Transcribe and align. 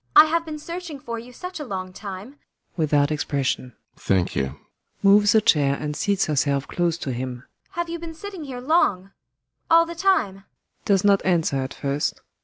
]I 0.15 0.25
have 0.25 0.45
been 0.47 0.57
searching 0.57 0.97
for 0.99 1.19
you 1.19 1.31
such 1.31 1.59
a 1.59 1.63
long 1.63 1.93
time. 1.93 2.29
ALLMERS. 2.29 2.39
[Without 2.75 3.11
expression.] 3.11 3.75
Thank 3.95 4.35
you. 4.35 4.45
ASTA. 4.45 4.57
[Moves 5.03 5.35
a 5.35 5.41
chair 5.41 5.75
and 5.79 5.95
seats 5.95 6.25
herself 6.25 6.67
close 6.67 6.97
to 6.97 7.13
him.] 7.13 7.43
Have 7.73 7.87
you 7.87 7.99
been 7.99 8.15
sitting 8.15 8.45
here 8.45 8.61
long? 8.61 9.11
All 9.69 9.85
the 9.85 9.93
time? 9.93 10.27
ALLMERS. 10.29 10.43
[Does 10.85 11.03
not 11.03 11.23
answer 11.23 11.57
at 11.57 11.75
first. 11.75 12.19